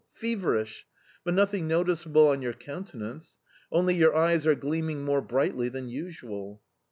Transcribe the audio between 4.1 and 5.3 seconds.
eyes are gleaming more